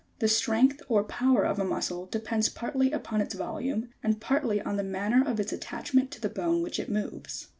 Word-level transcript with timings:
68. 0.19 0.19
The 0.19 0.27
strength 0.33 0.81
or 0.89 1.03
power 1.03 1.43
of 1.45 1.59
a 1.59 1.63
muscle 1.63 2.07
depends 2.07 2.49
partly 2.49 2.91
upon 2.91 3.21
its 3.21 3.35
volume, 3.35 3.89
and 4.01 4.19
partly 4.19 4.59
on 4.59 4.77
the 4.77 4.83
manner 4.83 5.23
of 5.23 5.39
its 5.39 5.53
attachment 5.53 6.09
to 6.09 6.19
the 6.19 6.27
bone 6.27 6.63
which 6.63 6.79
it 6.79 6.89
moves. 6.89 7.49